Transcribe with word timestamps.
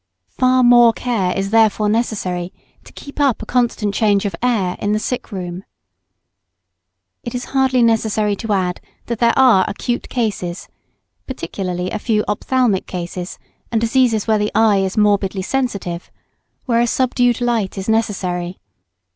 Far 0.31 0.63
more 0.63 0.93
care 0.93 1.31
is 1.37 1.51
therefore 1.51 1.87
necessary 1.87 2.51
to 2.85 2.93
keep 2.93 3.19
up 3.19 3.43
a 3.43 3.45
constant 3.45 3.93
change 3.93 4.25
of 4.25 4.33
air 4.41 4.75
in 4.79 4.93
the 4.93 4.97
sick 4.97 5.31
room. 5.31 5.63
It 7.21 7.35
is 7.35 7.45
hardly 7.53 7.83
necessary 7.83 8.35
to 8.37 8.51
add 8.51 8.81
that 9.05 9.19
there 9.19 9.37
are 9.37 9.63
acute 9.67 10.09
cases 10.09 10.67
(particularly 11.27 11.91
a 11.91 11.99
few 11.99 12.25
ophthalmic 12.27 12.87
cases, 12.87 13.37
and 13.71 13.79
diseases 13.79 14.25
where 14.25 14.39
the 14.39 14.51
eye 14.55 14.77
is 14.79 14.97
morbidly 14.97 15.43
sensitive), 15.43 16.09
where 16.65 16.81
a 16.81 16.87
subdued 16.87 17.39
light 17.39 17.77
is 17.77 17.87
necessary. 17.87 18.57